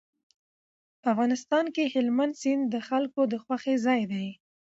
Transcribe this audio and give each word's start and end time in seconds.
په 1.01 1.07
افغانستان 1.13 1.65
کې 1.75 1.91
هلمند 1.93 2.33
سیند 2.41 2.63
د 2.73 2.75
خلکو 2.87 3.21
د 3.31 3.35
خوښې 3.43 3.75
ځای 3.85 4.01
دی. 4.11 4.27